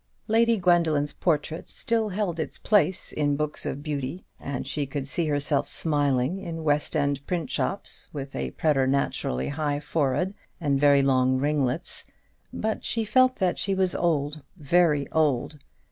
[0.27, 5.27] Lady Gwendoline's portrait still held its place in books of beauty, and she could see
[5.27, 12.05] herself smiling in West end printshops, with a preternaturally high forehead, and very long ringlets;
[12.51, 15.59] but she felt that she was old very old.